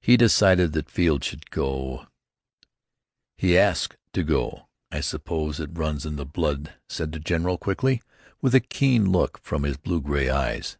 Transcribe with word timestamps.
"He 0.00 0.16
decided 0.16 0.72
that 0.74 0.88
Field 0.88 1.24
should 1.24 1.50
go" 1.50 2.06
"He 3.36 3.58
asked 3.58 3.96
to 4.12 4.22
go, 4.22 4.68
I 4.92 5.00
suppose 5.00 5.58
It 5.58 5.70
runs 5.76 6.06
in 6.06 6.14
the 6.14 6.24
blood," 6.24 6.74
said 6.88 7.10
the 7.10 7.18
general, 7.18 7.58
quickly, 7.58 8.00
with 8.40 8.54
a 8.54 8.60
keen 8.60 9.10
look 9.10 9.40
from 9.42 9.64
his 9.64 9.76
blue 9.76 10.00
gray 10.00 10.30
eyes. 10.30 10.78